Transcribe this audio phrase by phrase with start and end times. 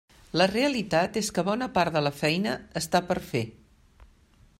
[0.41, 3.43] La realitat és que bona part de la feina està per fer.